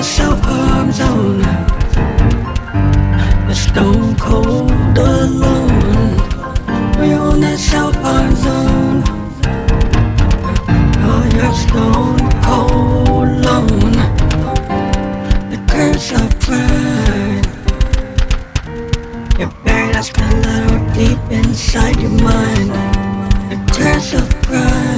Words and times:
myself 0.00 0.40
arms 0.46 0.98
on 1.00 1.42
But 3.46 3.54
stone 3.54 4.16
cold 4.16 4.96
alone. 4.96 6.16
We're 6.96 7.18
on 7.18 7.40
that 7.42 7.58
self 7.58 7.94
harm 7.96 8.34
zone 8.34 9.02
Oh, 11.06 11.22
you're 11.34 11.54
stone 11.66 12.24
cold 12.46 13.44
alone. 13.44 13.96
The 15.52 15.60
curse 15.68 16.12
of 16.12 16.30
pride. 16.44 17.46
You're 19.38 19.54
buried 19.64 19.96
a 19.96 20.28
little 20.46 20.80
deep 20.94 21.20
inside 21.30 22.00
your 22.00 22.16
mind. 22.22 22.70
The 23.50 23.58
curse 23.76 24.14
of 24.14 24.26
pride. 24.44 24.89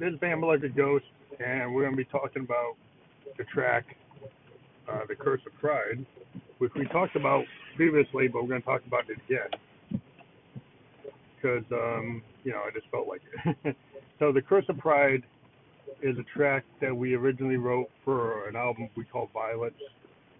This 0.00 0.14
is 0.14 0.18
Bam 0.18 0.40
Like 0.40 0.62
a 0.62 0.68
Ghost, 0.70 1.04
and 1.44 1.74
we're 1.74 1.82
to 1.90 1.94
be 1.94 2.06
talking 2.06 2.40
about 2.40 2.76
the 3.36 3.44
track, 3.44 3.84
uh, 4.90 5.00
The 5.06 5.14
Curse 5.14 5.42
of 5.46 5.52
Pride, 5.60 6.06
which 6.56 6.72
we 6.74 6.86
talked 6.86 7.16
about 7.16 7.44
previously, 7.76 8.26
but 8.26 8.42
we're 8.42 8.48
to 8.62 8.66
talk 8.66 8.80
about 8.86 9.04
it 9.10 9.18
again. 9.26 10.00
Because, 11.36 11.64
um, 11.70 12.22
you 12.44 12.52
know, 12.52 12.62
I 12.66 12.70
just 12.72 12.86
felt 12.90 13.08
like 13.08 13.20
it. 13.66 13.76
so, 14.18 14.32
The 14.32 14.40
Curse 14.40 14.64
of 14.70 14.78
Pride 14.78 15.22
is 16.00 16.16
a 16.16 16.24
track 16.34 16.64
that 16.80 16.96
we 16.96 17.12
originally 17.12 17.58
wrote 17.58 17.90
for 18.02 18.48
an 18.48 18.56
album 18.56 18.88
we 18.96 19.04
call 19.04 19.28
Violets 19.34 19.74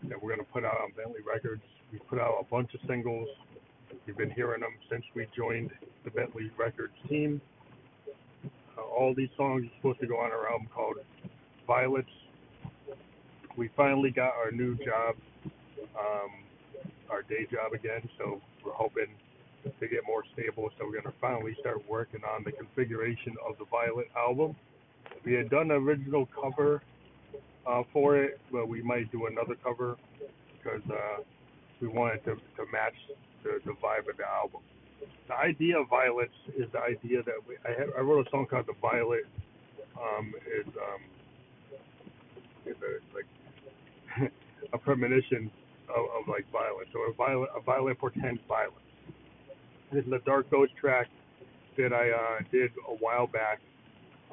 that 0.05 0.23
we're 0.23 0.37
to 0.37 0.43
put 0.45 0.65
out 0.65 0.81
on 0.81 0.93
Bentley 0.97 1.21
Records. 1.31 1.61
We 1.93 1.99
put 2.09 2.19
out 2.19 2.39
a 2.41 2.45
bunch 2.45 2.73
of 2.73 2.81
singles. 2.89 3.29
We've 4.07 4.17
been 4.17 4.31
hearing 4.31 4.63
them 4.63 4.73
since 4.91 5.05
we 5.15 5.27
joined 5.37 5.71
the 6.05 6.11
Bentley 6.11 6.51
Records 6.57 6.95
team. 7.11 7.43
Uh, 8.81 8.85
all 8.95 9.15
these 9.15 9.29
songs 9.37 9.65
are 9.65 9.77
supposed 9.77 10.01
to 10.01 10.07
go 10.07 10.17
on 10.19 10.31
our 10.31 10.51
album 10.51 10.69
called 10.75 10.97
Violets. 11.67 12.09
We 13.57 13.69
finally 13.77 14.11
got 14.11 14.33
our 14.35 14.51
new 14.51 14.77
job, 14.77 15.17
um, 15.99 16.31
our 17.11 17.23
day 17.23 17.47
job 17.51 17.73
again, 17.73 18.09
so 18.19 18.41
we're 18.65 18.73
hoping 18.73 19.09
to 19.65 19.89
get 19.89 20.01
more 20.07 20.23
stable. 20.33 20.71
So 20.79 20.87
we're 20.87 21.01
going 21.01 21.13
to 21.13 21.21
finally 21.21 21.57
start 21.61 21.83
working 21.89 22.21
on 22.25 22.45
the 22.45 22.53
configuration 22.53 23.37
of 23.47 23.59
the 23.59 23.65
Violet 23.71 24.07
album. 24.17 24.57
We 25.25 25.35
had 25.35 25.51
done 25.51 25.71
an 25.71 25.77
original 25.77 26.27
cover 26.27 26.83
uh, 27.67 27.83
for 27.93 28.17
it, 28.17 28.41
but 28.51 28.69
we 28.69 28.83
might 28.83 29.11
do 29.13 29.27
another 29.27 29.57
cover 29.63 29.97
because 30.57 30.83
uh, 30.91 31.23
we 31.81 31.89
wanted 31.89 32.25
to, 32.25 32.37
to 32.37 32.71
match 32.73 32.95
the, 33.43 33.61
the 33.65 33.73
vibe 33.73 34.09
of 34.09 34.17
the 34.17 34.27
album. 34.27 34.61
The 35.29 35.37
idea 35.37 35.79
of 35.79 35.89
violets 35.89 36.35
is 36.57 36.67
the 36.73 36.81
idea 36.81 37.23
that 37.23 37.35
we, 37.47 37.57
I, 37.65 37.99
I 37.99 38.01
wrote 38.01 38.27
a 38.27 38.31
song 38.31 38.47
called 38.47 38.67
"The 38.67 38.75
Violet." 38.81 39.25
Um, 40.01 40.33
is 40.47 40.67
um, 40.67 41.03
a, 42.67 42.73
like 43.15 44.33
a 44.73 44.79
premonition 44.79 45.51
of, 45.89 46.05
of 46.23 46.29
like 46.29 46.51
violence. 46.51 46.89
So 46.93 47.01
a 47.01 47.13
violet, 47.13 47.51
a 47.57 47.61
violet 47.61 47.99
portends 47.99 48.41
violence. 48.49 48.77
This 49.93 50.05
is 50.07 50.13
a 50.13 50.21
Dark 50.21 50.51
Ghost 50.51 50.73
track 50.81 51.09
that 51.77 51.93
I 51.93 52.11
uh, 52.11 52.39
did 52.51 52.71
a 52.89 52.95
while 52.95 53.27
back 53.27 53.61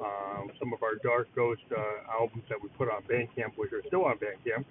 um, 0.00 0.50
some 0.58 0.72
of 0.72 0.82
our 0.82 0.94
Dark 1.02 1.28
Ghost 1.34 1.62
uh, 1.76 2.12
albums 2.12 2.44
that 2.48 2.62
we 2.62 2.68
put 2.70 2.88
on 2.88 3.02
Bandcamp, 3.02 3.56
which 3.56 3.72
are 3.72 3.82
still 3.86 4.04
on 4.04 4.16
Bandcamp. 4.18 4.64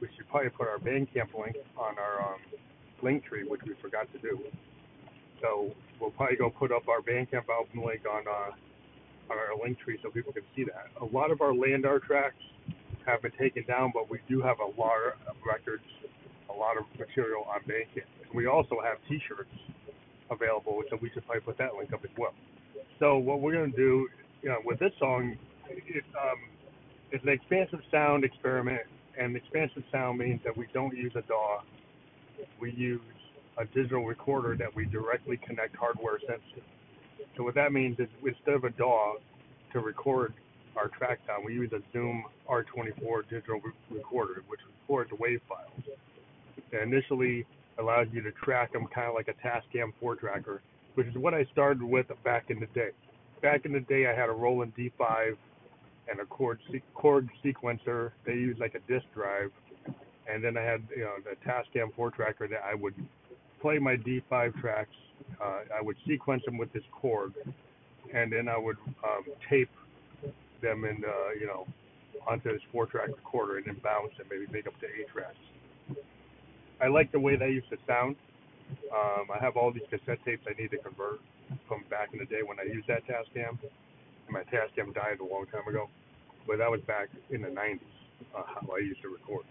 We 0.00 0.08
should 0.16 0.28
probably 0.28 0.50
put 0.50 0.66
our 0.66 0.78
Bandcamp 0.78 1.30
link 1.38 1.56
on 1.78 1.98
our 1.98 2.34
um, 2.34 2.40
link 3.02 3.24
tree, 3.24 3.44
which 3.46 3.60
we 3.64 3.74
forgot 3.80 4.12
to 4.12 4.18
do. 4.18 4.40
So 5.42 5.74
we'll 6.00 6.10
probably 6.12 6.36
go 6.36 6.50
put 6.50 6.72
up 6.72 6.88
our 6.88 7.00
Bandcamp 7.00 7.48
album 7.50 7.84
link 7.84 8.02
on 8.10 8.24
uh, 8.26 8.52
on 9.32 9.38
our 9.38 9.58
link 9.62 9.78
tree 9.80 9.98
so 10.02 10.10
people 10.10 10.32
can 10.32 10.42
see 10.56 10.64
that. 10.64 10.88
A 11.00 11.04
lot 11.14 11.30
of 11.30 11.40
our 11.40 11.52
LANDR 11.52 12.02
tracks 12.02 12.36
have 13.06 13.22
been 13.22 13.32
taken 13.38 13.64
down, 13.66 13.90
but 13.92 14.10
we 14.10 14.18
do 14.28 14.40
have 14.40 14.58
a 14.60 14.80
lot 14.80 14.96
of 15.26 15.36
records, 15.44 15.82
a 16.48 16.52
lot 16.52 16.76
of 16.78 16.84
material 16.98 17.44
on 17.52 17.60
Bandcamp. 17.68 18.06
We 18.34 18.46
also 18.46 18.76
have 18.82 18.98
T-shirts 19.08 19.50
available, 20.30 20.82
so 20.88 20.98
we 21.02 21.10
should 21.10 21.26
probably 21.26 21.42
put 21.42 21.58
that 21.58 21.74
link 21.76 21.92
up 21.92 22.04
as 22.04 22.10
well. 22.16 22.34
So 22.98 23.18
what 23.18 23.40
we're 23.40 23.52
gonna 23.52 23.76
do 23.76 24.08
you 24.42 24.48
know, 24.48 24.58
with 24.64 24.78
this 24.78 24.92
song, 24.98 25.36
it, 25.70 26.04
um, 26.20 26.38
it's 27.12 27.22
an 27.22 27.30
expansive 27.30 27.80
sound 27.90 28.24
experiment, 28.24 28.82
and 29.18 29.36
expansive 29.36 29.84
sound 29.92 30.18
means 30.18 30.40
that 30.44 30.56
we 30.56 30.66
don't 30.74 30.96
use 30.96 31.12
a 31.14 31.22
DAW. 31.22 31.62
We 32.60 32.72
use 32.72 33.00
a 33.58 33.64
digital 33.66 34.04
recorder 34.04 34.56
that 34.56 34.74
we 34.74 34.86
directly 34.86 35.36
connect 35.36 35.76
hardware 35.76 36.18
sensors. 36.28 36.62
So 37.36 37.44
what 37.44 37.54
that 37.54 37.72
means 37.72 37.98
is 37.98 38.08
instead 38.24 38.54
of 38.54 38.64
a 38.64 38.70
DAW 38.70 39.14
to 39.72 39.80
record 39.80 40.34
our 40.76 40.88
track 40.88 41.20
sound, 41.26 41.44
we 41.44 41.54
use 41.54 41.72
a 41.72 41.82
Zoom 41.92 42.24
R24 42.48 43.28
digital 43.28 43.60
re- 43.60 43.72
recorder, 43.90 44.42
which 44.48 44.60
records 44.88 45.10
wave 45.18 45.40
files. 45.48 45.98
And 46.72 46.92
initially 46.92 47.46
allows 47.78 48.06
you 48.12 48.22
to 48.22 48.32
track 48.32 48.72
them 48.72 48.86
kind 48.94 49.08
of 49.08 49.14
like 49.14 49.28
a 49.28 49.46
Tascam 49.46 49.92
4 50.00 50.16
tracker, 50.16 50.62
which 50.94 51.06
is 51.06 51.14
what 51.14 51.34
I 51.34 51.44
started 51.52 51.82
with 51.82 52.06
back 52.24 52.50
in 52.50 52.60
the 52.60 52.66
day 52.66 52.90
back 53.42 53.66
in 53.66 53.72
the 53.72 53.80
day, 53.80 54.06
I 54.06 54.14
had 54.14 54.30
a 54.30 54.32
Roland 54.32 54.72
D5 54.78 55.36
and 56.08 56.20
a 56.20 56.24
Korg, 56.24 56.58
Korg 56.96 57.28
sequencer. 57.44 58.12
They 58.24 58.34
used 58.34 58.60
like 58.60 58.74
a 58.74 58.92
disk 58.92 59.04
drive, 59.12 59.50
and 60.32 60.42
then 60.42 60.56
I 60.56 60.62
had 60.62 60.82
you 60.96 61.02
know 61.02 61.16
the 61.22 61.36
Tascam 61.46 61.94
4 61.94 62.12
tracker 62.12 62.48
that 62.48 62.62
I 62.64 62.74
would 62.74 62.94
play 63.62 63.78
my 63.78 63.96
D5 63.96 64.60
tracks. 64.60 64.90
Uh, 65.40 65.60
I 65.78 65.80
would 65.80 65.96
sequence 66.06 66.42
them 66.44 66.58
with 66.58 66.72
this 66.72 66.82
Korg, 66.92 67.32
and 68.12 68.30
then 68.30 68.48
I 68.48 68.58
would 68.58 68.76
um, 69.04 69.24
tape 69.48 69.70
them 70.60 70.84
in 70.84 71.02
uh, 71.04 71.30
you 71.40 71.46
know 71.46 71.66
onto 72.28 72.52
this 72.52 72.60
four 72.70 72.86
track 72.86 73.08
recorder 73.08 73.56
and 73.56 73.66
then 73.66 73.80
bounce 73.82 74.12
and 74.18 74.28
maybe 74.30 74.46
make 74.52 74.66
up 74.66 74.78
to 74.80 74.86
eight 74.86 75.08
tracks. 75.08 75.34
I 76.80 76.88
like 76.88 77.10
the 77.12 77.20
way 77.20 77.36
that 77.36 77.48
used 77.48 77.70
to 77.70 77.78
sound. 77.86 78.16
Um, 78.92 79.26
I 79.32 79.38
have 79.40 79.56
all 79.56 79.72
these 79.72 79.86
cassette 79.90 80.18
tapes 80.24 80.44
I 80.48 80.60
need 80.60 80.70
to 80.70 80.78
convert 80.78 81.20
from 81.68 81.84
back 81.90 82.10
in 82.12 82.18
the 82.18 82.26
day 82.26 82.42
when 82.44 82.58
I 82.58 82.64
used 82.64 82.88
that 82.88 83.06
Tascam. 83.06 83.58
And 83.58 84.30
my 84.30 84.42
Tascam 84.44 84.94
died 84.94 85.20
a 85.20 85.24
long 85.24 85.46
time 85.46 85.66
ago, 85.68 85.88
but 86.46 86.58
that 86.58 86.70
was 86.70 86.80
back 86.82 87.08
in 87.30 87.42
the 87.42 87.48
90s. 87.48 87.80
Uh, 88.36 88.42
how 88.46 88.66
I 88.74 88.78
used 88.78 89.02
to 89.02 89.08
record. 89.08 89.44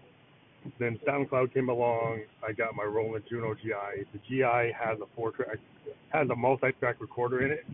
Then 0.80 1.00
SoundCloud 1.08 1.54
came 1.54 1.70
along. 1.70 2.22
I 2.48 2.52
got 2.52 2.76
my 2.76 2.84
Roland 2.84 3.24
Juno 3.30 3.56
GI. 3.56 4.06
The 4.14 4.20
GI 4.28 4.74
has 4.78 5.00
a 5.02 5.08
four 5.16 5.32
track, 5.32 5.58
has 6.10 6.30
a 6.30 6.36
multi 6.36 6.72
track 6.80 6.98
recorder 7.00 7.44
in 7.46 7.52
it, 7.52 7.66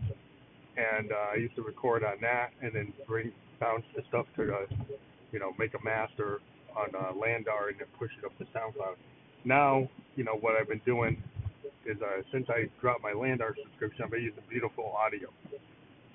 and 0.76 1.12
uh, 1.12 1.32
I 1.32 1.36
used 1.36 1.54
to 1.56 1.62
record 1.62 2.04
on 2.04 2.16
that 2.22 2.50
and 2.62 2.72
then 2.72 2.92
bring 3.06 3.32
bounce 3.60 3.84
the 3.94 4.02
stuff 4.08 4.26
to, 4.36 4.54
uh, 4.54 4.66
you 5.32 5.38
know, 5.38 5.52
make 5.58 5.74
a 5.74 5.84
master 5.84 6.40
on 6.76 6.88
uh, 6.94 7.12
LANDR 7.12 7.70
and 7.70 7.78
then 7.78 7.88
push 7.98 8.10
it 8.18 8.24
up 8.24 8.36
to 8.38 8.44
SoundCloud. 8.56 8.96
Now, 9.44 9.88
you 10.16 10.24
know, 10.24 10.36
what 10.40 10.54
I've 10.54 10.68
been 10.68 10.80
doing 10.86 11.22
is 11.86 11.96
uh, 12.00 12.22
since 12.32 12.46
I 12.48 12.68
dropped 12.80 13.02
my 13.02 13.12
LANDR 13.12 13.54
subscription, 13.62 14.04
I've 14.04 14.10
been 14.10 14.22
using 14.22 14.42
Beautiful 14.48 14.92
Audio 14.96 15.28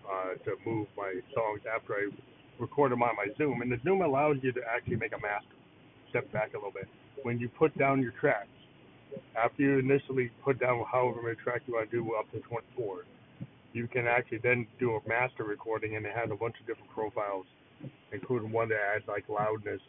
uh, 0.09 0.35
to 0.45 0.55
move 0.65 0.87
my 0.97 1.13
songs 1.33 1.61
after 1.73 1.93
I 1.93 2.07
record 2.59 2.91
them 2.91 3.03
on 3.03 3.15
my 3.15 3.27
Zoom. 3.37 3.61
And 3.61 3.71
the 3.71 3.79
Zoom 3.83 4.01
allows 4.01 4.37
you 4.41 4.51
to 4.53 4.61
actually 4.73 4.97
make 4.97 5.13
a 5.13 5.21
master. 5.21 5.55
Step 6.13 6.31
back 6.31 6.53
a 6.53 6.57
little 6.57 6.69
bit. 6.71 6.87
When 7.23 7.39
you 7.39 7.49
put 7.49 7.75
down 7.75 7.99
your 7.99 8.13
tracks, 8.21 8.47
after 9.35 9.63
you 9.63 9.79
initially 9.79 10.29
put 10.43 10.59
down 10.59 10.85
however 10.91 11.23
many 11.23 11.35
tracks 11.37 11.63
you 11.65 11.73
want 11.73 11.89
to 11.89 11.97
do 11.97 12.13
up 12.13 12.31
to 12.33 12.39
24, 12.39 13.01
you 13.73 13.87
can 13.87 14.05
actually 14.05 14.37
then 14.43 14.67
do 14.79 14.91
a 14.93 14.99
master 15.09 15.43
recording, 15.43 15.95
and 15.95 16.05
it 16.05 16.11
has 16.13 16.29
a 16.29 16.35
bunch 16.35 16.53
of 16.61 16.67
different 16.67 16.91
profiles, 16.91 17.47
including 18.11 18.51
one 18.51 18.69
that 18.69 18.77
adds 18.95 19.05
like 19.07 19.27
loudness 19.27 19.81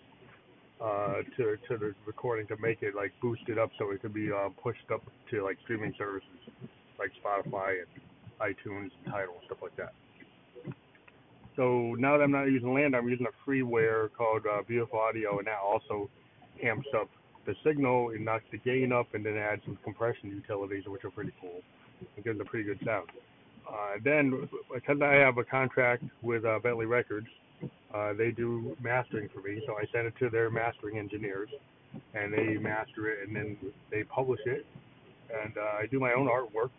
uh, 0.80 1.20
to 1.36 1.58
to 1.68 1.76
the 1.76 1.94
recording 2.06 2.46
to 2.46 2.56
make 2.56 2.82
it 2.82 2.94
like 2.94 3.12
boosted 3.20 3.58
up 3.58 3.70
so 3.78 3.90
it 3.90 4.00
could 4.00 4.14
be 4.14 4.32
uh, 4.32 4.48
pushed 4.62 4.90
up 4.90 5.02
to 5.30 5.44
like 5.44 5.58
streaming 5.64 5.94
services 5.98 6.28
like 6.98 7.12
Spotify 7.22 7.82
and 7.84 8.00
iTunes 8.40 8.90
and 8.96 9.12
Tidal 9.12 9.34
and 9.34 9.44
stuff 9.44 9.58
like 9.62 9.76
that. 9.76 9.92
So 11.56 11.94
now 11.98 12.18
that 12.18 12.24
I'm 12.24 12.32
not 12.32 12.44
using 12.44 12.74
land, 12.74 12.96
I'm 12.96 13.08
using 13.08 13.26
a 13.26 13.48
freeware 13.50 14.08
called 14.16 14.42
uh, 14.46 14.62
Beautiful 14.66 14.98
Audio, 14.98 15.38
and 15.38 15.46
that 15.46 15.58
also 15.64 16.10
amps 16.62 16.88
up 16.96 17.08
the 17.46 17.54
signal 17.64 18.10
and 18.10 18.24
knocks 18.24 18.44
the 18.50 18.58
gain 18.58 18.92
up, 18.92 19.14
and 19.14 19.24
then 19.24 19.36
adds 19.36 19.62
some 19.64 19.78
compression 19.84 20.30
utilities, 20.30 20.84
which 20.86 21.04
are 21.04 21.10
pretty 21.10 21.32
cool. 21.40 21.60
It 22.16 22.24
gives 22.24 22.40
a 22.40 22.44
pretty 22.44 22.64
good 22.64 22.80
sound. 22.84 23.08
Uh, 23.68 23.98
then, 24.02 24.48
because 24.72 25.00
I 25.00 25.14
have 25.14 25.38
a 25.38 25.44
contract 25.44 26.02
with 26.22 26.44
uh, 26.44 26.58
Bentley 26.58 26.86
Records, 26.86 27.28
uh, 27.94 28.12
they 28.14 28.32
do 28.32 28.76
mastering 28.82 29.28
for 29.32 29.40
me, 29.40 29.62
so 29.66 29.74
I 29.74 29.84
send 29.92 30.08
it 30.08 30.14
to 30.18 30.28
their 30.28 30.50
mastering 30.50 30.98
engineers, 30.98 31.48
and 32.14 32.32
they 32.32 32.58
master 32.58 33.08
it, 33.08 33.28
and 33.28 33.36
then 33.36 33.56
they 33.90 34.02
publish 34.02 34.40
it. 34.46 34.66
And 35.32 35.56
uh, 35.56 35.78
I 35.80 35.86
do 35.90 36.00
my 36.00 36.12
own 36.12 36.26
artwork. 36.26 36.70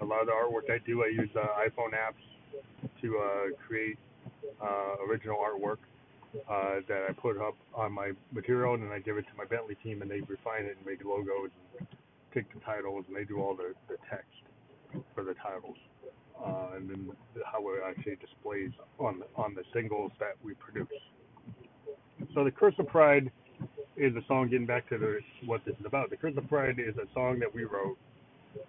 A 0.00 0.04
lot 0.04 0.20
of 0.20 0.26
the 0.28 0.32
artwork 0.32 0.72
I 0.72 0.78
do, 0.86 1.02
I 1.02 1.08
use 1.08 1.30
uh, 1.34 1.46
iPhone 1.66 1.92
apps 1.92 2.22
to 3.00 3.18
uh, 3.18 3.56
create 3.66 3.98
uh, 4.62 5.04
original 5.08 5.38
artwork 5.38 5.78
uh, 6.48 6.80
that 6.88 7.06
I 7.08 7.12
put 7.12 7.38
up 7.38 7.54
on 7.74 7.92
my 7.92 8.12
material, 8.32 8.74
and 8.74 8.82
then 8.82 8.92
I 8.92 8.98
give 8.98 9.16
it 9.16 9.22
to 9.22 9.36
my 9.36 9.44
Bentley 9.44 9.76
team, 9.82 10.02
and 10.02 10.10
they 10.10 10.20
refine 10.20 10.64
it 10.64 10.76
and 10.76 10.86
make 10.86 11.04
logos, 11.04 11.50
and 11.78 11.88
pick 12.32 12.52
the 12.52 12.60
titles, 12.60 13.04
and 13.08 13.16
they 13.16 13.24
do 13.24 13.40
all 13.40 13.54
the, 13.54 13.74
the 13.88 13.96
text 14.10 14.28
for 15.14 15.24
the 15.24 15.34
titles, 15.34 15.76
uh, 16.44 16.76
and 16.76 16.90
then 16.90 17.10
how 17.50 17.66
it 17.68 17.80
actually 17.86 18.16
displays 18.16 18.70
on 18.98 19.20
the, 19.20 19.26
on 19.36 19.54
the 19.54 19.62
singles 19.72 20.12
that 20.18 20.34
we 20.42 20.54
produce. 20.54 20.88
So 22.34 22.44
the 22.44 22.50
Curse 22.50 22.74
of 22.78 22.88
Pride 22.88 23.30
is 23.96 24.14
a 24.16 24.22
song. 24.26 24.48
Getting 24.50 24.66
back 24.66 24.88
to 24.90 24.98
the, 24.98 25.20
what 25.46 25.64
this 25.64 25.74
is 25.80 25.86
about, 25.86 26.10
the 26.10 26.16
Curse 26.16 26.36
of 26.36 26.48
Pride 26.48 26.78
is 26.78 26.96
a 26.96 27.12
song 27.14 27.38
that 27.40 27.52
we 27.52 27.64
wrote 27.64 27.96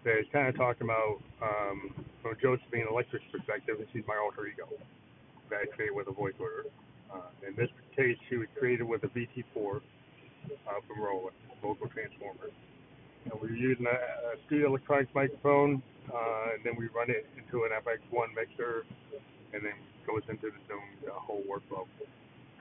that 0.04 0.18
is 0.20 0.26
kind 0.32 0.48
of 0.48 0.56
talking 0.56 0.88
about 0.88 1.22
um, 1.42 1.94
from 2.22 2.36
Josephine 2.42 2.86
Electric's 2.90 3.26
perspective, 3.32 3.78
and 3.80 3.88
she's 3.94 4.04
my 4.08 4.18
alter 4.18 4.48
ego 4.48 4.68
that 5.50 5.60
I 5.64 5.66
created 5.76 5.96
with 5.96 6.08
a 6.08 6.12
vocoder. 6.12 6.70
Uh, 7.12 7.30
in 7.48 7.56
this 7.56 7.70
case, 7.96 8.18
she 8.30 8.38
was 8.38 8.48
created 8.58 8.84
with 8.84 9.04
a 9.04 9.08
VT4 9.08 9.46
uh, 9.58 9.80
from 10.88 11.02
Roland, 11.02 11.36
vocal 11.62 11.88
transformer. 11.88 12.54
And 13.26 13.34
we're 13.42 13.56
using 13.56 13.86
a, 13.86 13.98
a 14.34 14.40
studio 14.46 14.70
electronics 14.70 15.12
microphone, 15.14 15.82
uh, 16.14 16.56
and 16.56 16.64
then 16.64 16.74
we 16.78 16.88
run 16.96 17.10
it 17.10 17.26
into 17.38 17.66
an 17.66 17.72
FX1 17.84 18.36
mixer, 18.36 18.86
and 19.54 19.64
then 19.66 19.74
goes 20.08 20.22
into 20.30 20.48
the 20.48 20.62
Zoom 20.68 20.82
the 21.04 21.12
whole 21.12 21.44
workflow. 21.50 21.86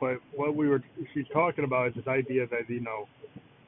But 0.00 0.18
what 0.34 0.54
we 0.54 0.68
were 0.68 0.82
she's 1.12 1.26
talking 1.32 1.64
about 1.64 1.88
is 1.88 1.94
this 1.94 2.06
idea 2.06 2.46
that 2.48 2.68
you 2.68 2.80
know 2.80 3.08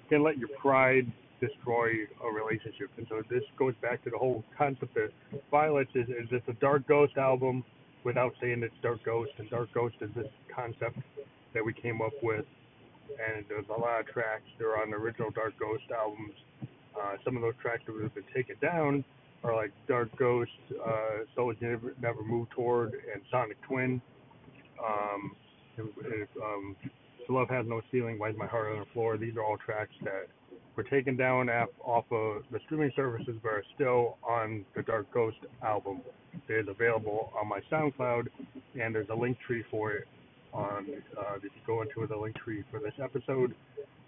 can 0.08 0.22
let 0.22 0.38
your 0.38 0.48
pride 0.60 1.10
destroy 1.40 1.90
a 2.22 2.32
relationship, 2.32 2.90
and 2.96 3.06
so 3.08 3.22
this 3.30 3.42
goes 3.58 3.74
back 3.82 4.02
to 4.04 4.10
the 4.10 4.18
whole 4.18 4.44
concept 4.56 4.96
of 4.96 5.10
Violets 5.50 5.90
is 5.94 6.08
is 6.08 6.28
this 6.30 6.42
a 6.48 6.52
Dark 6.54 6.86
Ghost 6.86 7.16
album 7.16 7.64
without 8.04 8.32
saying 8.40 8.62
it's 8.62 8.74
Dark 8.82 9.04
Ghost, 9.04 9.32
and 9.38 9.48
Dark 9.50 9.72
Ghost 9.72 9.96
is 10.00 10.10
this 10.14 10.28
concept 10.54 10.98
that 11.54 11.64
we 11.64 11.72
came 11.72 12.00
up 12.00 12.12
with, 12.22 12.44
and 13.08 13.44
there's 13.48 13.66
a 13.68 13.80
lot 13.80 14.00
of 14.00 14.06
tracks. 14.06 14.44
that 14.58 14.64
are 14.64 14.80
on 14.82 14.90
the 14.90 14.96
original 14.96 15.30
Dark 15.30 15.54
Ghost 15.58 15.84
albums. 15.96 16.34
Uh, 16.98 17.16
some 17.24 17.36
of 17.36 17.42
those 17.42 17.54
tracks 17.60 17.82
that 17.86 17.94
would 17.94 18.02
have 18.02 18.14
been 18.14 18.24
taken 18.34 18.56
down 18.60 19.04
are 19.42 19.54
like 19.54 19.72
Dark 19.88 20.14
Ghost, 20.18 20.50
uh, 20.84 21.24
Souls 21.34 21.56
Never, 21.60 21.94
Never 22.00 22.22
Move 22.22 22.50
Toward, 22.50 22.92
and 22.92 23.22
Sonic 23.30 23.60
Twin. 23.62 24.00
Um, 24.84 25.36
um, 26.42 26.76
Love 27.30 27.48
Has 27.48 27.64
No 27.66 27.80
Ceiling, 27.92 28.18
Why 28.18 28.30
Is 28.30 28.36
My 28.36 28.46
Heart 28.46 28.72
on 28.72 28.78
the 28.80 28.86
Floor? 28.92 29.16
These 29.16 29.36
are 29.36 29.44
all 29.44 29.56
tracks 29.56 29.92
that 30.02 30.26
were 30.76 30.82
taken 30.84 31.16
down 31.16 31.48
off 31.84 32.04
of 32.10 32.42
the 32.50 32.60
streaming 32.66 32.92
services, 32.94 33.36
but 33.42 33.50
are 33.50 33.64
still 33.74 34.16
on 34.22 34.64
the 34.74 34.82
Dark 34.82 35.12
Ghost 35.12 35.38
album. 35.62 36.00
It 36.48 36.52
is 36.52 36.68
available 36.68 37.32
on 37.40 37.48
my 37.48 37.60
SoundCloud, 37.70 38.28
and 38.80 38.94
there's 38.94 39.08
a 39.10 39.14
link 39.14 39.38
tree 39.46 39.64
for 39.70 39.92
it. 39.92 40.06
On 40.52 40.86
uh, 41.16 41.36
if 41.36 41.44
you 41.44 41.50
go 41.64 41.82
into 41.82 42.04
the 42.08 42.16
link 42.16 42.36
tree 42.36 42.64
for 42.70 42.80
this 42.80 42.94
episode, 43.02 43.54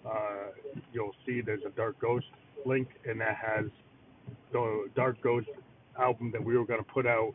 uh, 0.04 0.50
you'll 0.92 1.14
see 1.24 1.40
there's 1.40 1.62
a 1.64 1.70
Dark 1.70 2.00
Ghost 2.00 2.26
link, 2.66 2.88
and 3.08 3.20
that 3.20 3.36
has 3.36 3.66
the 4.52 4.88
Dark 4.96 5.20
Ghost 5.22 5.48
album 6.00 6.30
that 6.32 6.42
we 6.42 6.56
were 6.56 6.64
going 6.64 6.82
to 6.82 6.90
put 6.92 7.06
out, 7.06 7.34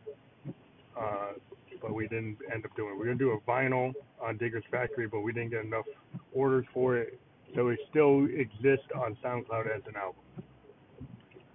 uh, 0.99 1.33
but 1.81 1.93
we 1.93 2.07
didn't 2.07 2.37
end 2.53 2.65
up 2.65 2.75
doing. 2.75 2.95
We 2.95 3.03
are 3.03 3.05
going 3.05 3.17
to 3.17 3.23
do 3.23 3.31
a 3.31 3.39
vinyl 3.49 3.93
on 4.21 4.37
Digger's 4.37 4.63
Factory, 4.71 5.07
but 5.07 5.21
we 5.21 5.31
didn't 5.31 5.51
get 5.51 5.63
enough 5.63 5.85
orders 6.33 6.65
for 6.73 6.97
it, 6.97 7.19
so 7.55 7.69
it 7.69 7.79
still 7.89 8.25
exists 8.25 8.87
on 8.95 9.17
SoundCloud 9.23 9.75
as 9.75 9.81
an 9.87 9.95
album. 9.95 10.21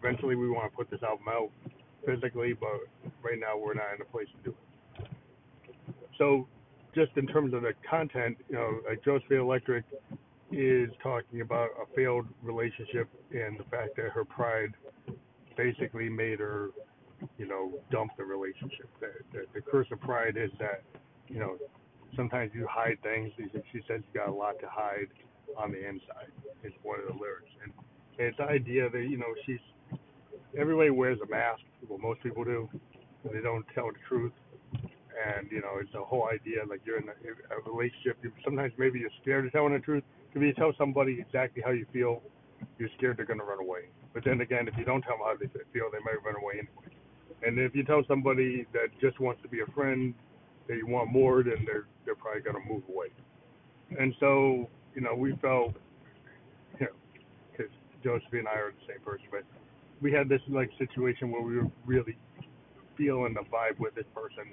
Eventually, 0.03 0.35
we 0.35 0.49
want 0.49 0.71
to 0.71 0.77
put 0.77 0.91
this 0.91 1.03
album 1.03 1.27
out 1.29 1.51
physically, 2.05 2.55
but 2.55 2.81
right 3.23 3.39
now 3.39 3.57
we're 3.57 3.75
not 3.75 3.95
in 3.95 4.03
a 4.03 4.05
place 4.05 4.27
to 4.37 4.51
do 4.51 4.57
it. 4.99 5.07
So, 6.19 6.49
just 6.95 7.13
in 7.17 7.27
terms 7.27 7.55
of 7.55 7.63
the 7.63 7.73
content, 7.89 8.37
you 8.49 8.57
know, 8.57 8.81
like 8.89 9.01
Electric 9.31 9.85
is 10.51 10.91
talking 11.03 11.41
about 11.41 11.69
a 11.81 11.95
failed 11.97 12.27
relationship 12.43 13.09
and 13.31 13.59
the 13.59 13.65
fact 13.65 13.97
that 13.97 14.11
her 14.11 14.25
pride 14.25 14.75
basically 15.57 16.09
made 16.09 16.39
her, 16.39 16.71
you 17.39 17.47
know, 17.47 17.73
dump 17.91 18.13
the 18.19 18.25
relationship. 18.25 18.89
The, 19.01 19.13
the, 19.33 19.45
the 19.55 19.61
curse 19.63 19.87
of 19.91 20.01
pride 20.01 20.37
is 20.37 20.51
that, 20.59 20.83
you 21.29 21.39
know, 21.39 21.57
sometimes 22.15 22.51
you 22.55 22.67
hide 22.71 22.99
things. 23.03 23.33
She 23.73 23.81
says 23.89 24.03
you 24.13 24.21
got 24.21 24.29
a 24.29 24.33
lot 24.33 24.59
to 24.61 24.69
hide 24.69 25.09
on 25.57 25.73
the 25.73 25.79
inside. 25.79 26.31
Is 26.65 26.73
one 26.83 27.01
of 27.01 27.07
the 27.07 27.19
lyrics, 27.21 27.51
and 27.63 27.73
it's 28.19 28.37
the 28.37 28.45
idea 28.45 28.89
that 28.89 29.03
you 29.11 29.19
know 29.19 29.27
she's 29.45 29.59
everybody 30.57 30.91
wears 30.91 31.19
a 31.25 31.29
mask. 31.29 31.63
Well, 31.89 31.99
most 31.99 32.23
people 32.23 32.45
do. 32.45 32.69
They 33.25 33.41
don't 33.41 33.65
tell 33.75 33.87
the 33.87 33.99
truth, 34.09 34.33
and 34.73 35.51
you 35.51 35.61
know 35.61 35.79
it's 35.81 35.93
the 35.93 36.03
whole 36.03 36.29
idea 36.33 36.63
like 36.69 36.81
you're 36.85 36.99
in 36.99 37.09
a, 37.09 37.15
a 37.55 37.71
relationship. 37.71 38.19
You, 38.23 38.33
sometimes 38.45 38.73
maybe 38.79 39.01
you're 39.01 39.11
scared 39.23 39.47
of 39.47 39.53
telling 39.53 39.73
the 39.73 39.81
truth. 39.81 40.05
If 40.35 40.41
you 40.41 40.53
tell 40.55 40.73
somebody 40.79 41.19
exactly 41.21 41.63
how 41.65 41.73
you 41.73 41.87
feel, 41.93 42.23
you're 42.79 42.89
scared 42.97 43.17
they're 43.19 43.27
going 43.27 43.41
to 43.41 43.45
run 43.45 43.61
away. 43.61 43.91
But 44.15 44.25
then 44.25 44.41
again, 44.41 44.69
if 44.69 44.77
you 44.77 44.85
don't 44.85 45.03
tell 45.03 45.19
them 45.19 45.27
how 45.27 45.37
they 45.39 45.47
feel, 45.73 45.91
they 45.91 45.99
might 46.05 46.23
run 46.25 46.37
away 46.37 46.55
anyway. 46.55 46.95
And 47.45 47.59
if 47.59 47.75
you 47.75 47.83
tell 47.85 48.03
somebody 48.07 48.67
that 48.73 48.89
just 49.01 49.19
wants 49.21 49.43
to 49.43 49.49
be 49.49 49.61
a 49.61 49.71
friend 49.73 50.15
that 50.69 50.77
you 50.77 50.87
want 50.87 51.11
more, 51.11 51.43
then 51.43 51.67
they're 51.67 51.87
they're 52.05 52.15
probably 52.15 52.43
going 52.43 52.57
to 52.57 52.73
move 52.73 52.83
away. 52.89 53.09
And 53.99 54.15
so, 54.21 54.69
you 54.95 55.03
know, 55.03 55.15
we 55.15 55.33
felt, 55.41 55.75
you 56.81 56.87
know, 56.87 56.93
because 57.51 57.73
Josephine 58.03 58.41
and 58.41 58.49
I 58.49 58.59
are 58.59 58.73
the 58.73 58.93
same 58.93 59.01
person, 59.05 59.27
but 59.31 59.45
we 60.01 60.13
had 60.13 60.29
this 60.29 60.41
like 60.49 60.71
situation 60.79 61.31
where 61.31 61.43
we 61.43 61.57
were 61.57 61.71
really 61.87 62.17
feeling 62.97 63.35
the 63.35 63.41
vibe 63.41 63.79
with 63.79 63.95
this 63.95 64.07
person, 64.15 64.45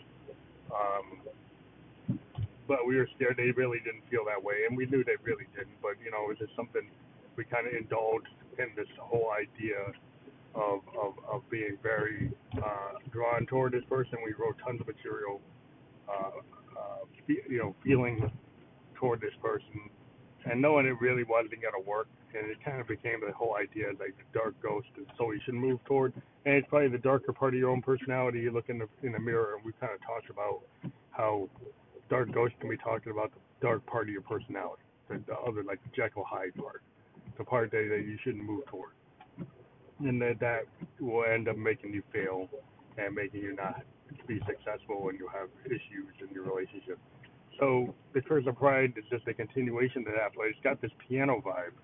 um, 0.73 2.17
but 2.67 2.85
we 2.87 2.95
were 2.95 3.07
scared 3.15 3.35
they 3.37 3.51
really 3.51 3.79
didn't 3.79 4.03
feel 4.09 4.23
that 4.25 4.41
way, 4.41 4.65
and 4.67 4.77
we 4.77 4.85
knew 4.85 5.03
they 5.03 5.17
really 5.23 5.45
didn't. 5.55 5.75
But 5.81 5.95
you 6.03 6.11
know, 6.11 6.25
it 6.25 6.29
was 6.29 6.37
just 6.37 6.55
something 6.55 6.83
we 7.35 7.43
kind 7.45 7.67
of 7.67 7.73
indulged 7.73 8.27
in 8.59 8.67
this 8.75 8.87
whole 8.99 9.31
idea 9.31 9.93
of 10.55 10.81
of, 10.99 11.13
of 11.31 11.41
being 11.49 11.77
very 11.83 12.31
uh, 12.57 12.97
drawn 13.11 13.45
toward 13.45 13.73
this 13.73 13.83
person. 13.89 14.17
We 14.25 14.33
wrote 14.33 14.55
tons 14.65 14.81
of 14.81 14.87
material, 14.87 15.39
uh, 16.07 16.41
uh, 16.77 17.05
you 17.27 17.59
know, 17.59 17.75
feeling 17.83 18.31
toward 18.95 19.21
this 19.21 19.33
person, 19.41 19.89
and 20.49 20.61
knowing 20.61 20.85
it 20.85 20.95
really 20.99 21.23
wasn't 21.23 21.61
going 21.61 21.73
to 21.73 21.89
work. 21.89 22.07
And 22.33 22.49
it 22.49 22.57
kind 22.63 22.79
of 22.79 22.87
became 22.87 23.21
the 23.25 23.33
whole 23.33 23.55
idea 23.55 23.87
like 23.99 24.15
the 24.17 24.39
dark 24.39 24.55
ghost 24.61 24.87
is 24.99 25.07
so 25.17 25.31
you 25.31 25.39
should 25.45 25.55
move 25.55 25.83
toward. 25.85 26.13
And 26.45 26.55
it's 26.55 26.67
probably 26.69 26.89
the 26.89 26.97
darker 26.97 27.33
part 27.33 27.53
of 27.53 27.59
your 27.59 27.69
own 27.69 27.81
personality. 27.81 28.39
You 28.39 28.51
look 28.51 28.69
in 28.69 28.79
the 28.79 28.87
in 29.03 29.13
the 29.13 29.19
mirror, 29.19 29.55
and 29.55 29.65
we 29.65 29.71
kind 29.79 29.93
of 29.93 30.01
talked 30.01 30.29
about 30.29 30.61
how 31.11 31.49
dark 32.09 32.31
ghost 32.31 32.53
can 32.59 32.69
be 32.69 32.77
talking 32.77 33.11
about 33.11 33.31
the 33.31 33.39
dark 33.67 33.85
part 33.85 34.07
of 34.07 34.13
your 34.13 34.21
personality, 34.21 34.83
the, 35.09 35.21
the 35.27 35.37
other 35.37 35.63
like 35.63 35.79
the 35.83 35.89
Jekyll 35.95 36.25
Hyde 36.27 36.55
part, 36.55 36.81
the 37.37 37.43
part 37.43 37.71
that, 37.71 37.87
that 37.89 38.05
you 38.05 38.17
shouldn't 38.23 38.43
move 38.43 38.65
toward 38.67 38.91
and 40.05 40.21
that 40.21 40.39
that 40.39 40.65
will 40.99 41.25
end 41.25 41.47
up 41.47 41.57
making 41.57 41.93
you 41.93 42.03
fail 42.13 42.47
and 42.97 43.15
making 43.15 43.41
you 43.41 43.55
not 43.55 43.83
be 44.27 44.39
successful 44.47 45.01
when 45.01 45.15
you 45.15 45.27
have 45.27 45.49
issues 45.65 46.13
in 46.21 46.33
your 46.33 46.43
relationship. 46.43 46.97
So 47.59 47.93
the 48.13 48.21
Curse 48.21 48.45
of 48.47 48.57
Pride 48.57 48.93
is 48.97 49.03
just 49.09 49.27
a 49.27 49.33
continuation 49.33 50.05
to 50.05 50.11
that, 50.11 50.31
but 50.35 50.47
it's 50.47 50.59
got 50.63 50.81
this 50.81 50.91
piano 51.07 51.43
vibe, 51.45 51.75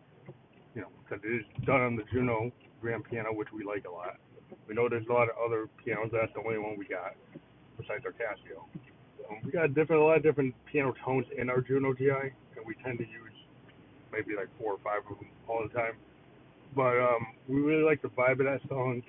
you 0.74 0.82
know, 0.82 0.88
because 1.03 1.24
it 1.24 1.36
is 1.36 1.46
done 1.65 1.82
on 1.82 1.96
the 1.96 2.03
Juno 2.12 2.51
grand 2.82 3.03
piano, 3.03 3.34
which 3.34 3.50
we 3.53 3.63
like 3.63 3.86
a 3.86 3.91
lot. 3.91 4.17
We 4.67 4.75
know 4.75 4.88
there's 4.88 5.08
a 5.10 5.13
lot 5.13 5.27
of 5.27 5.36
other 5.44 5.67
pianos. 5.84 6.10
That's 6.13 6.32
the 6.34 6.39
only 6.46 6.60
one 6.60 6.77
we 6.77 6.86
got 6.86 7.15
besides 7.77 8.03
our 8.05 8.12
Casio. 8.12 8.63
Um, 9.29 9.39
we 9.44 9.51
got 9.51 9.74
different, 9.74 10.01
a 10.01 10.05
lot 10.05 10.17
of 10.17 10.24
different 10.24 10.55
piano 10.72 10.94
tones 11.03 11.25
in 11.38 11.50
our 11.50 11.62
Juno 11.62 11.94
GI, 11.94 12.32
and 12.55 12.65
we 12.65 12.75
tend 12.84 12.98
to 13.00 13.03
use 13.03 13.36
maybe 14.12 14.36
like 14.36 14.48
four 14.60 14.74
or 14.74 14.79
five 14.84 15.01
of 15.10 15.17
them 15.17 15.27
all 15.48 15.63
the 15.67 15.74
time. 15.74 15.94
But 16.75 17.00
um, 17.00 17.27
we 17.48 17.60
really 17.60 17.84
like 17.84 18.01
the 18.01 18.10
vibe 18.10 18.39
of 18.39 18.46
that 18.46 18.62
song. 18.70 19.01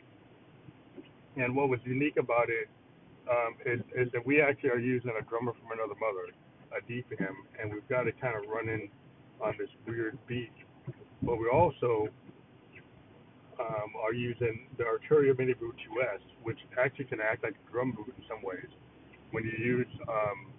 And 1.37 1.55
what 1.55 1.69
was 1.69 1.81
unique 1.85 2.17
about 2.17 2.49
it 2.49 2.69
um, 3.31 3.57
is, 3.67 3.81
is 3.95 4.11
that 4.13 4.25
we 4.25 4.41
actually 4.41 4.71
are 4.71 4.79
using 4.79 5.13
a 5.19 5.23
drummer 5.29 5.53
from 5.53 5.73
another 5.73 5.95
mother, 6.01 6.33
a 6.73 6.81
DFAM, 6.91 7.35
and 7.61 7.73
we've 7.73 7.89
got 7.89 8.03
to 8.03 8.13
kind 8.13 8.37
of 8.37 8.49
run 8.51 8.69
in 8.69 8.89
on 9.41 9.55
this 9.59 9.69
weird 9.87 10.19
beat. 10.27 10.53
But 11.23 11.37
we 11.37 11.49
also 11.49 12.09
um, 13.61 13.93
are 14.03 14.13
using 14.13 14.69
the 14.79 14.85
Arturia 14.85 15.33
MiniBrute 15.33 15.81
2S, 15.89 16.21
which 16.43 16.59
actually 16.79 17.07
can 17.07 17.21
act 17.21 17.43
like 17.43 17.55
a 17.55 17.75
DrumBrute 17.75 18.09
in 18.09 18.25
some 18.29 18.43
ways. 18.43 18.69
when 19.33 19.45
you 19.45 19.53
use 19.59 19.87
um, 20.09 20.53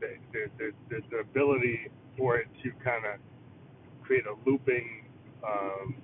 the, 0.00 0.50
the, 0.58 0.72
the, 1.10 1.16
ability 1.18 1.88
for 2.16 2.36
it 2.36 2.46
to 2.62 2.70
kind 2.84 3.04
of 3.06 3.20
create 4.02 4.24
a 4.26 4.34
looping 4.48 5.06
um, 5.46 5.94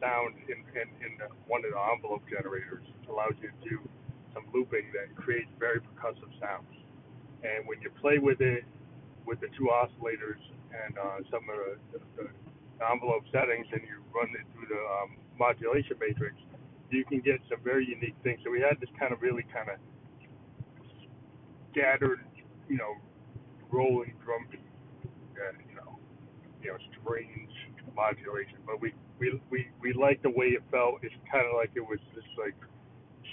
sound 0.00 0.34
in, 0.48 0.60
in, 0.76 0.88
in 1.00 1.18
the, 1.18 1.26
one 1.48 1.64
of 1.64 1.72
the 1.72 1.80
envelope 1.92 2.22
generators. 2.28 2.84
It 3.02 3.08
allows 3.08 3.32
you 3.40 3.48
to 3.48 3.68
do 3.68 3.78
some 4.34 4.44
looping 4.52 4.92
that 4.92 5.14
creates 5.16 5.48
very 5.58 5.80
percussive 5.80 6.30
sounds. 6.38 6.83
And 7.44 7.68
when 7.68 7.80
you 7.82 7.90
play 8.00 8.18
with 8.18 8.40
it 8.40 8.64
with 9.26 9.40
the 9.40 9.48
two 9.56 9.68
oscillators 9.68 10.40
and 10.72 10.96
uh, 10.96 11.20
some 11.30 11.44
of 11.44 11.56
the, 11.92 12.00
the, 12.16 12.28
the 12.80 12.84
envelope 12.90 13.24
settings 13.30 13.66
and 13.72 13.82
you 13.84 14.00
run 14.16 14.32
it 14.32 14.44
through 14.52 14.68
the 14.72 14.80
um, 14.80 15.16
modulation 15.38 15.96
matrix, 16.00 16.34
you 16.90 17.04
can 17.04 17.20
get 17.20 17.40
some 17.48 17.60
very 17.62 17.86
unique 17.86 18.16
things. 18.22 18.40
So 18.44 18.50
we 18.50 18.60
had 18.60 18.80
this 18.80 18.90
kind 18.98 19.12
of 19.12 19.20
really 19.20 19.44
kind 19.52 19.68
of 19.68 19.76
scattered, 21.70 22.24
you 22.68 22.76
know, 22.76 22.96
rolling 23.70 24.14
drum 24.24 24.46
beat, 24.50 24.60
uh, 25.36 25.52
you 25.68 25.76
know, 25.76 25.98
you 26.62 26.70
know, 26.70 26.78
strange 27.02 27.52
modulation. 27.96 28.58
But 28.64 28.80
we 28.80 28.94
we 29.18 29.40
we 29.50 29.68
we 29.80 29.92
liked 29.92 30.22
the 30.22 30.30
way 30.30 30.54
it 30.54 30.62
felt. 30.70 31.02
It's 31.02 31.14
kind 31.30 31.44
of 31.46 31.54
like 31.56 31.70
it 31.74 31.84
was 31.84 31.98
just 32.14 32.30
like 32.38 32.54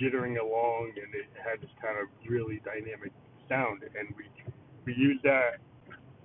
jittering 0.01 0.39
along, 0.39 0.93
and 0.97 1.13
it 1.13 1.29
had 1.37 1.61
this 1.61 1.71
kind 1.81 1.97
of 1.97 2.07
really 2.27 2.61
dynamic 2.65 3.13
sound. 3.51 3.83
And 3.83 4.13
we 4.15 4.25
we 4.85 4.95
used 4.95 5.23
that, 5.23 5.59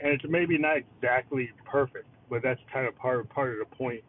and 0.01 0.13
it's 0.13 0.25
maybe 0.29 0.57
not 0.59 0.77
exactly 0.79 1.51
perfect, 1.65 2.07
but 2.31 2.43
that's 2.43 2.61
kind 2.73 2.87
of 2.87 2.97
part 2.97 3.29
part 3.29 3.53
of 3.53 3.59
the 3.59 3.77
point 3.77 4.03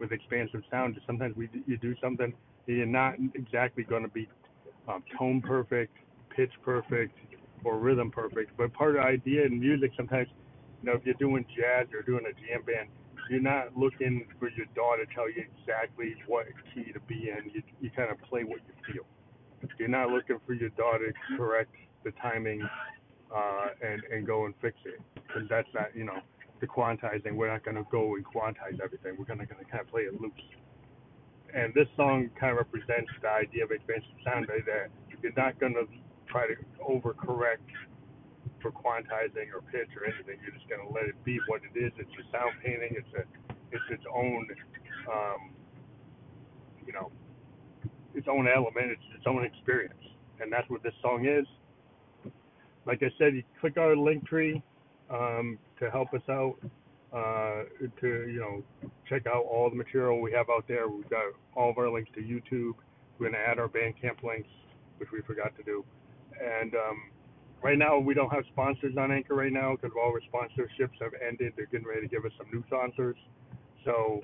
with 0.00 0.12
expansive 0.12 0.62
sound. 0.70 0.96
Is 0.96 1.02
sometimes 1.06 1.36
we 1.36 1.48
you 1.66 1.76
do 1.78 1.94
something, 2.02 2.32
you're 2.66 2.86
not 2.86 3.14
exactly 3.34 3.84
going 3.84 4.02
to 4.02 4.08
be 4.08 4.28
um, 4.88 5.02
tone 5.18 5.40
perfect, 5.40 5.96
pitch 6.34 6.52
perfect, 6.62 7.16
or 7.64 7.78
rhythm 7.78 8.10
perfect. 8.10 8.56
But 8.56 8.72
part 8.74 8.96
of 8.96 9.02
the 9.02 9.08
idea 9.08 9.46
in 9.46 9.58
music 9.58 9.92
sometimes, 9.96 10.28
you 10.82 10.90
know, 10.90 10.96
if 10.96 11.04
you're 11.04 11.14
doing 11.14 11.44
jazz 11.56 11.86
or 11.94 12.02
doing 12.02 12.24
a 12.28 12.34
jam 12.34 12.64
band, 12.66 12.88
you're 13.30 13.40
not 13.40 13.76
looking 13.76 14.26
for 14.38 14.50
your 14.50 14.66
DAW 14.74 14.96
to 14.96 15.14
tell 15.14 15.30
you 15.30 15.44
exactly 15.60 16.14
what 16.26 16.44
key 16.74 16.92
to 16.92 17.00
be 17.00 17.30
in. 17.30 17.50
You 17.54 17.62
you 17.80 17.90
kind 17.96 18.10
of 18.10 18.20
play 18.28 18.44
what 18.44 18.60
you 18.66 18.92
feel. 18.92 19.06
You're 19.78 19.88
not 19.88 20.10
looking 20.10 20.38
for 20.46 20.52
your 20.52 20.68
DAW 20.70 20.98
to 20.98 21.36
correct 21.38 21.72
the 22.04 22.12
timing 22.22 22.62
uh, 23.34 23.66
and 23.82 24.02
and 24.12 24.26
go 24.26 24.46
and 24.46 24.54
fix 24.60 24.76
it 24.84 25.00
because 25.14 25.48
that's 25.48 25.68
not 25.74 25.94
you 25.94 26.04
know 26.04 26.20
the 26.60 26.66
quantizing. 26.66 27.34
We're 27.34 27.50
not 27.50 27.64
going 27.64 27.76
to 27.76 27.86
go 27.90 28.14
and 28.14 28.24
quantize 28.24 28.80
everything. 28.82 29.16
We're 29.18 29.24
going 29.24 29.40
to 29.40 29.46
kind 29.46 29.80
of 29.80 29.88
play 29.88 30.02
it 30.02 30.20
loose. 30.20 30.32
And 31.54 31.72
this 31.74 31.86
song 31.96 32.30
kind 32.38 32.50
of 32.52 32.58
represents 32.58 33.10
the 33.22 33.30
idea 33.30 33.64
of 33.64 33.70
expansive 33.70 34.10
sound 34.24 34.46
that 34.48 34.90
you're 35.22 35.32
not 35.36 35.58
going 35.60 35.74
to 35.74 35.86
try 36.26 36.46
to 36.46 36.54
overcorrect 36.82 37.62
for 38.60 38.72
quantizing 38.72 39.52
or 39.54 39.62
pitch 39.70 39.92
or 39.94 40.08
anything. 40.08 40.40
You're 40.42 40.56
just 40.56 40.68
going 40.68 40.82
to 40.82 40.90
let 40.92 41.04
it 41.04 41.14
be 41.24 41.38
what 41.46 41.60
it 41.62 41.78
is. 41.78 41.92
It's 41.98 42.10
a 42.16 42.24
sound 42.32 42.56
painting. 42.64 42.96
It's 42.96 43.12
a 43.14 43.22
it's 43.70 43.84
its 43.90 44.04
own 44.12 44.46
um, 45.10 45.50
you 46.86 46.92
know 46.92 47.10
its 48.14 48.26
own 48.30 48.48
element. 48.48 48.90
It's 48.90 49.08
its 49.14 49.26
own 49.26 49.44
experience, 49.44 50.00
and 50.40 50.52
that's 50.52 50.68
what 50.70 50.82
this 50.82 50.94
song 51.02 51.26
is. 51.26 51.46
Like 52.86 53.02
I 53.02 53.10
said, 53.18 53.34
you 53.34 53.42
click 53.60 53.76
our 53.76 53.96
link 53.96 54.26
tree 54.26 54.62
um, 55.10 55.58
to 55.80 55.90
help 55.90 56.12
us 56.14 56.22
out. 56.28 56.56
Uh, 57.12 57.62
to 58.00 58.28
you 58.28 58.40
know, 58.40 58.90
check 59.08 59.24
out 59.28 59.44
all 59.44 59.70
the 59.70 59.76
material 59.76 60.20
we 60.20 60.32
have 60.32 60.50
out 60.50 60.64
there. 60.66 60.88
We've 60.88 61.08
got 61.08 61.22
all 61.54 61.70
of 61.70 61.78
our 61.78 61.88
links 61.88 62.10
to 62.16 62.20
YouTube. 62.20 62.74
We're 63.18 63.30
going 63.30 63.34
to 63.34 63.38
add 63.38 63.60
our 63.60 63.68
Bandcamp 63.68 64.24
links, 64.24 64.48
which 64.98 65.10
we 65.12 65.20
forgot 65.22 65.56
to 65.56 65.62
do. 65.62 65.84
And 66.42 66.74
um, 66.74 67.10
right 67.62 67.78
now, 67.78 68.00
we 68.00 68.14
don't 68.14 68.30
have 68.30 68.42
sponsors 68.52 68.96
on 68.98 69.12
Anchor 69.12 69.36
right 69.36 69.52
now 69.52 69.76
because 69.76 69.96
all 69.96 70.10
our 70.10 70.20
sponsorships 70.22 71.00
have 71.00 71.12
ended. 71.24 71.52
They're 71.56 71.66
getting 71.66 71.86
ready 71.86 72.00
to 72.00 72.08
give 72.08 72.24
us 72.24 72.32
some 72.36 72.48
new 72.52 72.64
sponsors. 72.66 73.16
So 73.84 74.20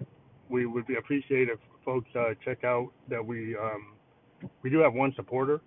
we 0.48 0.66
would 0.66 0.86
be 0.88 0.96
appreciative 0.96 1.58
if 1.62 1.84
folks 1.84 2.08
uh, 2.16 2.34
check 2.44 2.64
out 2.64 2.90
that 3.08 3.24
we 3.24 3.56
um, 3.56 3.94
we 4.62 4.70
do 4.70 4.78
have 4.78 4.94
one 4.94 5.12
supporter 5.14 5.60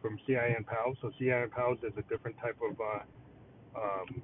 from 0.00 0.18
CIN 0.26 0.64
Pals. 0.66 0.96
So 1.02 1.10
CIN 1.18 1.50
Pals 1.54 1.78
is 1.82 1.92
a 1.96 2.02
different 2.08 2.36
type 2.38 2.58
of 2.62 2.76
uh, 2.80 3.80
um, 3.80 4.22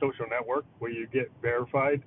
social 0.00 0.26
network 0.30 0.64
where 0.78 0.90
you 0.90 1.06
get 1.12 1.30
verified 1.42 2.02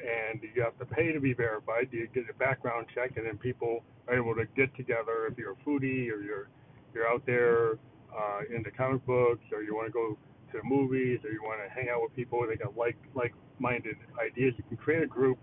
and 0.00 0.40
you 0.54 0.62
have 0.62 0.78
to 0.78 0.86
pay 0.86 1.12
to 1.12 1.20
be 1.20 1.34
verified. 1.34 1.88
You 1.90 2.08
get 2.14 2.24
a 2.30 2.34
background 2.34 2.86
check, 2.94 3.16
and 3.16 3.26
then 3.26 3.36
people 3.36 3.84
are 4.08 4.16
able 4.16 4.34
to 4.34 4.44
get 4.56 4.74
together. 4.76 5.26
If 5.30 5.38
you're 5.38 5.52
a 5.52 5.68
foodie 5.68 6.10
or 6.10 6.22
you're 6.22 6.48
you're 6.94 7.06
out 7.06 7.24
there 7.26 7.72
uh, 8.16 8.40
into 8.54 8.70
comic 8.70 9.04
books, 9.06 9.44
or 9.52 9.62
you 9.62 9.74
want 9.74 9.88
to 9.88 9.92
go 9.92 10.16
to 10.52 10.60
movies, 10.64 11.20
or 11.24 11.30
you 11.30 11.42
want 11.42 11.60
to 11.62 11.70
hang 11.72 11.88
out 11.90 12.02
with 12.02 12.14
people 12.16 12.46
that 12.48 12.58
got 12.58 12.76
like 12.76 12.96
like-minded 13.14 13.96
ideas, 14.18 14.54
you 14.56 14.64
can 14.68 14.76
create 14.76 15.02
a 15.02 15.06
group. 15.06 15.38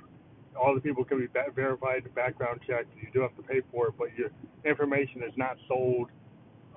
All 0.60 0.74
the 0.76 0.82
people 0.82 1.04
can 1.04 1.20
be 1.20 1.28
ba- 1.28 1.52
verified, 1.56 2.04
background 2.16 2.62
checked. 2.68 2.90
You 3.00 3.10
do 3.14 3.22
have 3.22 3.36
to 3.36 3.44
pay 3.44 3.62
for 3.72 3.88
it, 3.88 3.94
but 3.98 4.08
your 4.18 4.30
information 4.66 5.24
is 5.24 5.34
not 5.38 5.58
sold. 5.68 6.10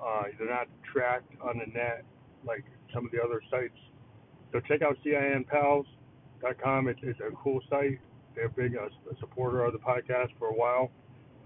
Uh, 0.01 0.23
they're 0.37 0.49
not 0.49 0.67
tracked 0.91 1.33
on 1.41 1.59
the 1.59 1.65
net 1.71 2.03
like 2.45 2.65
some 2.93 3.05
of 3.05 3.11
the 3.11 3.21
other 3.21 3.41
sites. 3.49 3.77
So 4.51 4.59
check 4.67 4.81
out 4.81 4.97
cinpals.com. 5.05 6.87
It's, 6.87 6.99
it's 7.03 7.19
a 7.19 7.31
cool 7.35 7.61
site. 7.69 7.99
They're 8.35 8.45
a 8.45 8.49
big 8.49 8.75
uh, 8.75 8.89
supporter 9.19 9.63
of 9.63 9.73
the 9.73 9.79
podcast 9.79 10.29
for 10.39 10.47
a 10.47 10.53
while. 10.53 10.91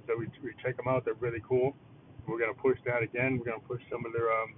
So 0.07 0.15
we, 0.17 0.27
we 0.43 0.53
check 0.63 0.77
them 0.77 0.87
out. 0.87 1.05
They're 1.05 1.15
really 1.15 1.41
cool. 1.47 1.75
We're 2.27 2.39
gonna 2.39 2.53
push 2.53 2.77
that 2.85 3.03
again. 3.03 3.37
We're 3.37 3.51
gonna 3.51 3.67
push 3.67 3.81
some 3.91 4.05
of 4.05 4.13
their 4.13 4.31
um 4.31 4.55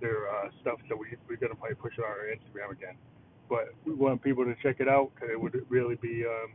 their 0.00 0.28
uh, 0.28 0.48
stuff. 0.60 0.78
So 0.88 0.96
we 0.96 1.16
we're 1.28 1.36
gonna 1.36 1.54
probably 1.54 1.76
push 1.76 1.94
it 1.96 2.04
on 2.04 2.10
our 2.10 2.28
Instagram 2.28 2.72
again. 2.72 2.96
But 3.48 3.72
we 3.84 3.94
want 3.94 4.22
people 4.22 4.44
to 4.44 4.54
check 4.62 4.76
it 4.80 4.88
out 4.88 5.12
because 5.14 5.30
it 5.32 5.40
would 5.40 5.54
really 5.68 5.96
be. 5.96 6.24
Um, 6.26 6.52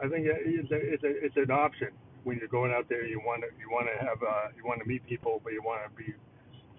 I 0.00 0.08
think 0.08 0.26
it's 0.28 0.70
a, 0.70 0.76
it's 0.76 1.04
a, 1.04 1.24
it's 1.24 1.36
an 1.36 1.50
option 1.50 1.88
when 2.24 2.38
you're 2.38 2.48
going 2.48 2.72
out 2.72 2.88
there. 2.88 3.04
You 3.04 3.20
want 3.24 3.42
to 3.42 3.48
you 3.58 3.70
want 3.70 3.86
to 3.86 4.04
have 4.04 4.22
uh, 4.22 4.48
you 4.56 4.64
want 4.64 4.80
to 4.80 4.86
meet 4.86 5.04
people, 5.06 5.40
but 5.44 5.52
you 5.52 5.62
want 5.62 5.80
to 5.84 5.96
be 5.96 6.14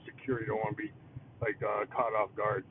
secure. 0.06 0.42
You 0.42 0.48
don't 0.48 0.58
want 0.58 0.78
to 0.78 0.84
be 0.84 0.92
like 1.42 1.62
uh, 1.62 1.86
caught 1.94 2.14
off 2.14 2.30
guard. 2.36 2.64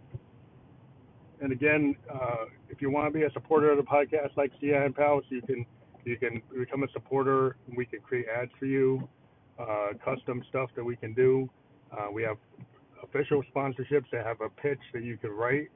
And 1.40 1.52
again, 1.52 1.96
uh, 2.12 2.46
if 2.70 2.81
you 2.81 2.90
want 2.90 3.12
to 3.12 3.18
be 3.18 3.24
a 3.24 3.33
supporter 3.33 3.70
of 3.70 3.76
the 3.76 3.83
podcast 3.83 4.37
like 4.37 4.52
CIN 4.61 4.92
Pals, 4.92 5.24
you 5.28 5.42
can 5.42 5.66
you 6.05 6.16
can 6.16 6.42
become 6.59 6.83
a 6.83 6.88
supporter. 6.92 7.57
And 7.66 7.76
we 7.76 7.87
can 7.87 8.00
create 8.00 8.26
ads 8.28 8.50
for 8.59 8.66
you, 8.66 9.09
uh, 9.59 9.88
custom 10.05 10.42
stuff 10.48 10.70
that 10.76 10.85
we 10.85 10.96
can 10.96 11.14
do. 11.14 11.48
Uh, 11.92 12.11
we 12.12 12.22
have 12.22 12.37
official 13.02 13.42
sponsorships 13.55 14.07
that 14.12 14.24
have 14.24 14.40
a 14.40 14.48
pitch 14.48 14.81
that 14.92 15.02
you 15.02 15.16
can 15.16 15.31
write. 15.31 15.70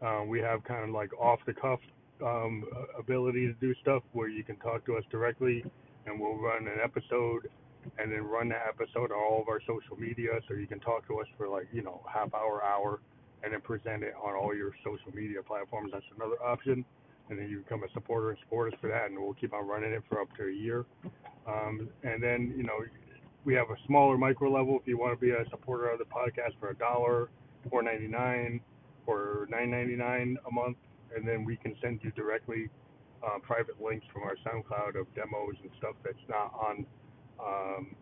Uh, 0.00 0.22
we 0.26 0.40
have 0.40 0.62
kind 0.64 0.84
of 0.84 0.90
like 0.90 1.12
off 1.18 1.40
the 1.46 1.52
cuff 1.52 1.80
um, 2.22 2.64
ability 2.98 3.46
to 3.46 3.54
do 3.54 3.74
stuff 3.82 4.02
where 4.12 4.28
you 4.28 4.44
can 4.44 4.56
talk 4.56 4.84
to 4.86 4.96
us 4.96 5.04
directly, 5.10 5.64
and 6.06 6.20
we'll 6.20 6.36
run 6.36 6.66
an 6.66 6.78
episode 6.82 7.48
and 7.98 8.10
then 8.10 8.22
run 8.22 8.48
that 8.48 8.64
episode 8.68 9.12
on 9.12 9.18
all 9.18 9.42
of 9.42 9.48
our 9.48 9.60
social 9.60 9.96
media. 9.98 10.30
So 10.48 10.54
you 10.54 10.66
can 10.66 10.80
talk 10.80 11.06
to 11.08 11.20
us 11.20 11.26
for 11.36 11.48
like 11.48 11.68
you 11.72 11.82
know 11.82 12.02
half 12.12 12.32
hour 12.34 12.62
hour 12.62 13.00
and 13.42 13.52
then 13.52 13.60
present 13.60 14.02
it 14.02 14.14
on 14.22 14.34
all 14.34 14.54
your 14.54 14.72
social 14.82 15.12
media 15.14 15.42
platforms. 15.42 15.90
That's 15.92 16.04
another 16.16 16.42
option. 16.42 16.84
And 17.28 17.38
then 17.38 17.48
you 17.48 17.58
become 17.58 17.82
a 17.84 17.92
supporter 17.92 18.30
and 18.30 18.38
support 18.40 18.72
us 18.72 18.78
for 18.80 18.88
that 18.88 19.06
and 19.06 19.18
we'll 19.18 19.34
keep 19.34 19.54
on 19.54 19.66
running 19.66 19.92
it 19.92 20.02
for 20.08 20.20
up 20.20 20.28
to 20.36 20.44
a 20.44 20.52
year. 20.52 20.84
Um, 21.46 21.88
and 22.02 22.22
then 22.22 22.54
you 22.56 22.62
know 22.62 22.78
we 23.44 23.54
have 23.54 23.70
a 23.70 23.76
smaller 23.86 24.16
micro 24.16 24.50
level. 24.50 24.78
If 24.80 24.88
you 24.88 24.98
want 24.98 25.18
to 25.18 25.20
be 25.20 25.30
a 25.30 25.44
supporter 25.50 25.90
of 25.90 25.98
the 25.98 26.04
podcast 26.04 26.58
for 26.58 26.70
a 26.70 26.76
dollar 26.76 27.28
four 27.70 27.82
ninety 27.82 28.06
nine 28.06 28.60
or 29.06 29.46
nine 29.50 29.70
ninety 29.70 29.96
nine 29.96 30.36
a 30.48 30.52
month 30.52 30.76
and 31.14 31.26
then 31.26 31.44
we 31.44 31.56
can 31.56 31.74
send 31.80 32.00
you 32.02 32.10
directly 32.12 32.68
uh, 33.24 33.38
private 33.42 33.80
links 33.82 34.06
from 34.12 34.22
our 34.22 34.36
SoundCloud 34.44 35.00
of 35.00 35.06
demos 35.14 35.56
and 35.62 35.70
stuff 35.78 35.94
that's 36.04 36.16
not 36.28 36.52
on 36.54 36.86
um, 37.40 37.96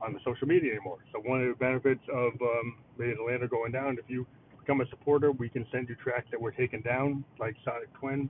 on 0.00 0.12
the 0.12 0.18
social 0.24 0.48
media 0.48 0.72
anymore. 0.72 0.98
So 1.12 1.20
one 1.20 1.42
of 1.42 1.48
the 1.48 1.54
benefits 1.54 2.02
of 2.12 2.32
um, 2.42 2.78
Atlanta 2.98 3.46
going 3.46 3.70
down, 3.70 3.98
if 4.02 4.10
you 4.10 4.26
become 4.58 4.80
a 4.80 4.88
supporter, 4.90 5.30
we 5.30 5.48
can 5.48 5.64
send 5.70 5.88
you 5.88 5.94
tracks 5.94 6.26
that 6.30 6.40
were 6.40 6.50
taken 6.50 6.82
down, 6.82 7.24
like 7.38 7.54
Sonic 7.64 7.92
Twin 7.94 8.28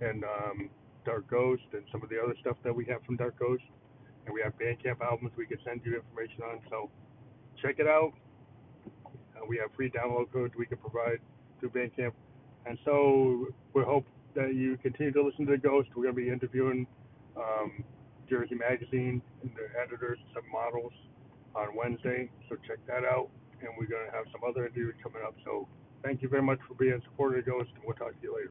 and 0.00 0.24
um, 0.24 0.70
Dark 1.04 1.28
Ghost 1.30 1.62
and 1.72 1.82
some 1.92 2.02
of 2.02 2.08
the 2.08 2.20
other 2.20 2.34
stuff 2.40 2.56
that 2.64 2.74
we 2.74 2.84
have 2.86 3.02
from 3.04 3.16
Dark 3.16 3.38
Ghost. 3.38 3.62
And 4.26 4.34
we 4.34 4.40
have 4.42 4.54
Bandcamp 4.58 5.00
albums 5.02 5.32
we 5.36 5.46
can 5.46 5.58
send 5.64 5.82
you 5.84 5.94
information 5.96 6.42
on. 6.42 6.60
So 6.70 6.90
check 7.60 7.76
it 7.78 7.86
out. 7.86 8.12
Uh, 9.36 9.44
we 9.46 9.58
have 9.58 9.70
free 9.76 9.90
download 9.90 10.32
codes 10.32 10.54
we 10.58 10.66
can 10.66 10.78
provide 10.78 11.18
through 11.60 11.70
Bandcamp. 11.70 12.12
And 12.66 12.78
so 12.84 13.46
we 13.74 13.82
hope 13.82 14.06
that 14.34 14.54
you 14.54 14.76
continue 14.78 15.12
to 15.12 15.22
listen 15.22 15.46
to 15.46 15.52
The 15.52 15.58
Ghost. 15.58 15.88
We're 15.94 16.04
going 16.04 16.16
to 16.16 16.22
be 16.22 16.28
interviewing 16.30 16.86
um, 17.36 17.84
Jersey 18.28 18.54
Magazine 18.54 19.22
and 19.42 19.50
the 19.54 19.68
editors, 19.80 20.18
and 20.20 20.30
some 20.34 20.50
models 20.52 20.92
on 21.54 21.76
Wednesday. 21.76 22.30
So 22.48 22.56
check 22.66 22.78
that 22.86 23.04
out. 23.04 23.28
And 23.60 23.70
we're 23.78 23.86
going 23.86 24.06
to 24.06 24.12
have 24.12 24.26
some 24.32 24.42
other 24.48 24.66
interviews 24.66 24.94
coming 25.02 25.22
up. 25.24 25.34
So 25.44 25.68
thank 26.02 26.22
you 26.22 26.28
very 26.28 26.42
much 26.42 26.58
for 26.66 26.74
being 26.74 26.94
a 26.94 27.02
supporter 27.02 27.38
of 27.38 27.44
the 27.44 27.50
Ghost, 27.50 27.70
and 27.74 27.84
we'll 27.86 27.96
talk 27.96 28.10
to 28.10 28.22
you 28.22 28.34
later. 28.34 28.42